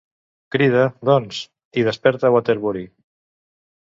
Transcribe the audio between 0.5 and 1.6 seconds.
Crida, doncs,